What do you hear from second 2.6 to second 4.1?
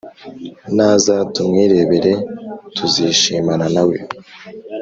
tuzishimana nawe